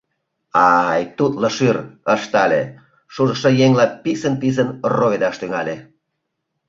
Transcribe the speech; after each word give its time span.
—Ай, 0.69 1.01
тутло 1.17 1.47
шӱр...— 1.57 1.77
ыштале, 2.15 2.63
шужышо 3.13 3.49
еҥла 3.65 3.85
писын-писын 4.03 4.69
роведаш 4.97 5.35
тӱҥале. 5.41 5.75